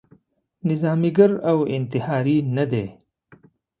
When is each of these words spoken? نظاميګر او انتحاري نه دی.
نظاميګر 0.67 1.31
او 1.49 1.57
انتحاري 1.75 2.37
نه 2.55 2.65
دی. 2.71 2.85